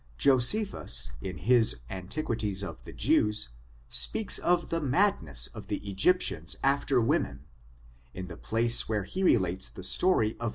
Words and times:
JosEPHUs, 0.17 1.11
in 1.21 1.37
his 1.37 1.75
Antiquities 1.87 2.63
of 2.63 2.85
the 2.85 2.91
Je\vs, 2.91 3.49
speaks 3.87 4.39
of 4.39 4.69
the 4.69 4.81
madness 4.81 5.45
of 5.53 5.67
the 5.67 5.77
Egyptians 5.87 6.55
after 6.63 6.99
women, 6.99 7.45
in 8.11 8.25
the 8.25 8.35
place 8.35 8.89
where 8.89 9.03
he 9.03 9.21
relates 9.21 9.69
the 9.69 9.83
story 9.83 10.35
of. 10.39 10.49